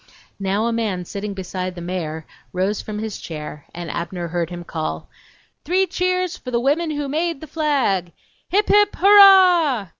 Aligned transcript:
Now 0.39 0.65
a 0.65 0.73
man 0.73 1.05
sitting 1.05 1.35
beside 1.35 1.75
the 1.75 1.79
mayor 1.81 2.25
rose 2.53 2.81
from 2.81 2.97
his 2.97 3.19
chair 3.19 3.67
and 3.71 3.91
Abner 3.91 4.29
heard 4.29 4.49
him 4.49 4.63
call: 4.63 5.07
"Three 5.63 5.85
cheers 5.85 6.35
for 6.37 6.49
the 6.49 6.59
women 6.59 6.89
who 6.89 7.07
made 7.07 7.39
the 7.39 7.45
flag!" 7.45 8.11
"HIP, 8.49 8.67
HIP, 8.69 8.95
HURRAH!" 8.95 9.89